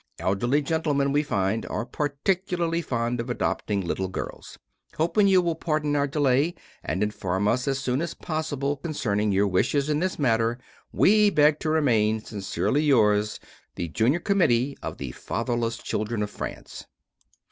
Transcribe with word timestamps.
Elderly 0.17 0.63
gentlemen, 0.63 1.11
we 1.11 1.21
find, 1.21 1.63
are 1.67 1.85
particularly 1.85 2.81
fond 2.81 3.19
of 3.19 3.29
adopting 3.29 3.81
little 3.81 4.07
girls. 4.07 4.57
Hoping 4.97 5.27
you 5.27 5.43
will 5.43 5.53
pardon 5.53 5.95
our 5.95 6.07
delay, 6.07 6.55
and 6.83 7.03
inform 7.03 7.47
us 7.47 7.67
as 7.67 7.77
soon 7.77 8.01
as 8.01 8.15
possible 8.15 8.77
concerning 8.77 9.31
your 9.31 9.47
wishes 9.47 9.89
in 9.91 9.99
this 9.99 10.17
matter, 10.17 10.57
we 10.91 11.29
beg 11.29 11.59
to 11.59 11.69
remain, 11.69 12.19
Sincerely 12.19 12.81
yours, 12.81 13.39
The 13.75 13.89
Junior 13.89 14.19
Committee 14.19 14.75
for 14.81 14.95
The 14.95 15.11
Fatherless 15.11 15.77
Children 15.77 16.23
of 16.23 16.31
France. 16.31 16.87